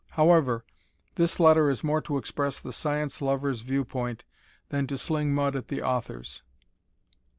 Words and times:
However, 0.17 0.65
this 1.13 1.39
letter 1.39 1.69
is 1.69 1.83
more 1.83 2.01
to 2.01 2.17
express 2.17 2.59
the 2.59 2.73
science 2.73 3.21
lovers' 3.21 3.61
viewpoint 3.61 4.23
than 4.69 4.87
to 4.87 4.97
sling 4.97 5.31
mud 5.31 5.55
at 5.55 5.67
the 5.67 5.83
authors. 5.83 6.41